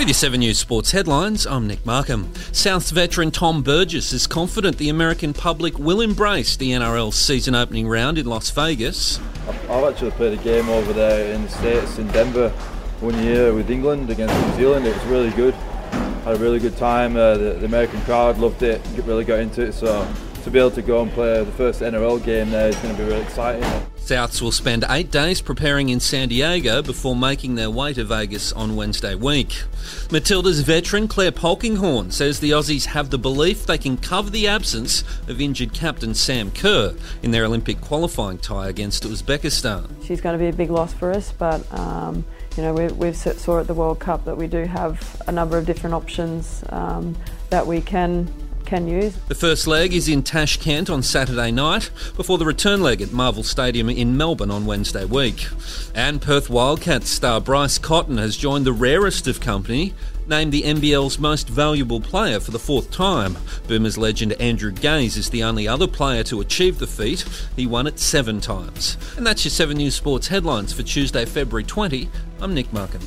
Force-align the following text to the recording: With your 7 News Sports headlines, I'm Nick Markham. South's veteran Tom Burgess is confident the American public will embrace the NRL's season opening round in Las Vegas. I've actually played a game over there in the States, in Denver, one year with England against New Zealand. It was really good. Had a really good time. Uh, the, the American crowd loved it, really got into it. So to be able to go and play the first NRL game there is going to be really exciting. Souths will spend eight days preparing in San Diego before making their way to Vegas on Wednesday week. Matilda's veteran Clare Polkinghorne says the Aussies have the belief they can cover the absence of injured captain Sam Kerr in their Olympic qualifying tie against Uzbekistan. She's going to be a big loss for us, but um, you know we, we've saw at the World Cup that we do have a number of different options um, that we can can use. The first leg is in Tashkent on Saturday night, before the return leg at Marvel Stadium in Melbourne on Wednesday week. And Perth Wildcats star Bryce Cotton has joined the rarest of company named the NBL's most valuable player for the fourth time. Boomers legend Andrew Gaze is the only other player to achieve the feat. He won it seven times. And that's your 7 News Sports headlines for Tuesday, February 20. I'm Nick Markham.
With 0.00 0.08
your 0.08 0.14
7 0.14 0.40
News 0.40 0.58
Sports 0.58 0.92
headlines, 0.92 1.46
I'm 1.46 1.66
Nick 1.66 1.84
Markham. 1.84 2.32
South's 2.52 2.90
veteran 2.90 3.30
Tom 3.30 3.62
Burgess 3.62 4.14
is 4.14 4.26
confident 4.26 4.78
the 4.78 4.88
American 4.88 5.34
public 5.34 5.78
will 5.78 6.00
embrace 6.00 6.56
the 6.56 6.70
NRL's 6.70 7.16
season 7.16 7.54
opening 7.54 7.86
round 7.86 8.16
in 8.16 8.24
Las 8.24 8.48
Vegas. 8.48 9.20
I've 9.68 9.84
actually 9.84 10.12
played 10.12 10.38
a 10.38 10.42
game 10.42 10.70
over 10.70 10.94
there 10.94 11.34
in 11.34 11.42
the 11.42 11.50
States, 11.50 11.98
in 11.98 12.08
Denver, 12.12 12.48
one 13.00 13.22
year 13.22 13.52
with 13.52 13.70
England 13.70 14.08
against 14.08 14.34
New 14.34 14.54
Zealand. 14.54 14.86
It 14.86 14.96
was 14.96 15.04
really 15.04 15.32
good. 15.32 15.52
Had 15.52 16.36
a 16.36 16.38
really 16.38 16.60
good 16.60 16.78
time. 16.78 17.14
Uh, 17.14 17.36
the, 17.36 17.52
the 17.58 17.66
American 17.66 18.00
crowd 18.00 18.38
loved 18.38 18.62
it, 18.62 18.80
really 19.04 19.26
got 19.26 19.40
into 19.40 19.66
it. 19.66 19.74
So 19.74 20.10
to 20.44 20.50
be 20.50 20.58
able 20.58 20.70
to 20.70 20.82
go 20.82 21.02
and 21.02 21.10
play 21.12 21.42
the 21.44 21.52
first 21.52 21.80
NRL 21.80 22.22
game 22.24 22.50
there 22.50 22.68
is 22.68 22.76
going 22.76 22.94
to 22.94 23.02
be 23.02 23.08
really 23.08 23.22
exciting. 23.22 23.62
Souths 23.96 24.42
will 24.42 24.50
spend 24.50 24.84
eight 24.88 25.10
days 25.10 25.40
preparing 25.40 25.88
in 25.88 26.00
San 26.00 26.28
Diego 26.28 26.82
before 26.82 27.14
making 27.14 27.54
their 27.54 27.70
way 27.70 27.92
to 27.92 28.04
Vegas 28.04 28.52
on 28.52 28.74
Wednesday 28.74 29.14
week. 29.14 29.62
Matilda's 30.10 30.60
veteran 30.60 31.06
Clare 31.06 31.30
Polkinghorne 31.30 32.12
says 32.12 32.40
the 32.40 32.50
Aussies 32.50 32.86
have 32.86 33.10
the 33.10 33.18
belief 33.18 33.66
they 33.66 33.78
can 33.78 33.96
cover 33.96 34.28
the 34.30 34.48
absence 34.48 35.04
of 35.28 35.40
injured 35.40 35.72
captain 35.72 36.14
Sam 36.14 36.50
Kerr 36.50 36.94
in 37.22 37.30
their 37.30 37.44
Olympic 37.44 37.80
qualifying 37.80 38.38
tie 38.38 38.68
against 38.68 39.04
Uzbekistan. 39.04 40.04
She's 40.04 40.20
going 40.20 40.36
to 40.36 40.42
be 40.42 40.48
a 40.48 40.52
big 40.52 40.70
loss 40.70 40.92
for 40.92 41.12
us, 41.12 41.32
but 41.32 41.64
um, 41.78 42.24
you 42.56 42.62
know 42.64 42.74
we, 42.74 42.88
we've 42.88 43.16
saw 43.16 43.60
at 43.60 43.68
the 43.68 43.74
World 43.74 44.00
Cup 44.00 44.24
that 44.24 44.36
we 44.36 44.48
do 44.48 44.64
have 44.64 45.22
a 45.28 45.32
number 45.32 45.56
of 45.56 45.66
different 45.66 45.94
options 45.94 46.64
um, 46.70 47.16
that 47.50 47.66
we 47.66 47.80
can 47.80 48.32
can 48.70 48.86
use. 48.86 49.16
The 49.26 49.34
first 49.34 49.66
leg 49.66 49.92
is 49.92 50.08
in 50.08 50.22
Tashkent 50.22 50.88
on 50.88 51.02
Saturday 51.02 51.50
night, 51.50 51.90
before 52.16 52.38
the 52.38 52.46
return 52.46 52.80
leg 52.80 53.02
at 53.02 53.12
Marvel 53.12 53.42
Stadium 53.42 53.90
in 53.90 54.16
Melbourne 54.16 54.52
on 54.52 54.64
Wednesday 54.64 55.04
week. 55.04 55.48
And 55.92 56.22
Perth 56.22 56.48
Wildcats 56.48 57.10
star 57.10 57.40
Bryce 57.40 57.78
Cotton 57.78 58.16
has 58.18 58.36
joined 58.36 58.64
the 58.64 58.72
rarest 58.72 59.26
of 59.26 59.40
company 59.40 59.92
named 60.28 60.52
the 60.52 60.62
NBL's 60.62 61.18
most 61.18 61.48
valuable 61.48 62.00
player 62.00 62.38
for 62.38 62.52
the 62.52 62.60
fourth 62.60 62.92
time. 62.92 63.36
Boomers 63.66 63.98
legend 63.98 64.34
Andrew 64.34 64.70
Gaze 64.70 65.16
is 65.16 65.30
the 65.30 65.42
only 65.42 65.66
other 65.66 65.88
player 65.88 66.22
to 66.24 66.40
achieve 66.40 66.78
the 66.78 66.86
feat. 66.86 67.24
He 67.56 67.66
won 67.66 67.88
it 67.88 67.98
seven 67.98 68.40
times. 68.40 68.96
And 69.16 69.26
that's 69.26 69.44
your 69.44 69.50
7 69.50 69.76
News 69.76 69.96
Sports 69.96 70.28
headlines 70.28 70.72
for 70.72 70.84
Tuesday, 70.84 71.24
February 71.24 71.64
20. 71.64 72.08
I'm 72.40 72.54
Nick 72.54 72.72
Markham. 72.72 73.00